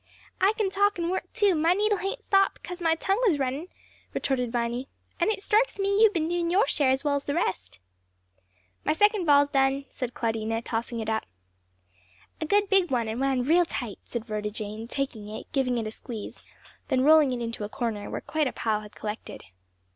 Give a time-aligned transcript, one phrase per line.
[0.41, 3.67] "I can talk and work too; my needle haint stopped because my tongue was runnin',"
[4.15, 4.87] retorted Viny;
[5.19, 7.77] "and it strikes me you've been doin' your share as well's the rest."
[8.83, 11.27] "My second ball's done," said Claudina, tossing it up.
[12.41, 15.77] "A good big one too, and wound real tight," said Rhoda Jane taking it, giving
[15.77, 16.41] it a squeeze,
[16.87, 19.43] then rolling it into a corner where quite a pile had collected.